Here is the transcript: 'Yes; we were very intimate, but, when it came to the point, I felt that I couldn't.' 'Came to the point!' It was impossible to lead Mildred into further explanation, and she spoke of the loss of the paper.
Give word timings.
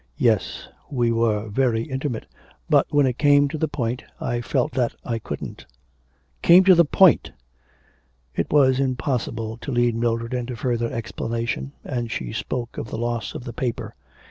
'Yes; 0.17 0.67
we 0.89 1.11
were 1.11 1.47
very 1.49 1.83
intimate, 1.83 2.25
but, 2.67 2.87
when 2.89 3.05
it 3.05 3.19
came 3.19 3.47
to 3.49 3.57
the 3.59 3.67
point, 3.67 4.03
I 4.19 4.41
felt 4.41 4.71
that 4.71 4.95
I 5.05 5.19
couldn't.' 5.19 5.67
'Came 6.41 6.63
to 6.63 6.73
the 6.73 6.85
point!' 6.85 7.33
It 8.35 8.51
was 8.51 8.79
impossible 8.79 9.57
to 9.57 9.71
lead 9.71 9.93
Mildred 9.95 10.33
into 10.33 10.55
further 10.55 10.91
explanation, 10.91 11.73
and 11.83 12.09
she 12.09 12.33
spoke 12.33 12.79
of 12.79 12.89
the 12.89 12.97
loss 12.97 13.35
of 13.35 13.43
the 13.43 13.53
paper. 13.53 13.93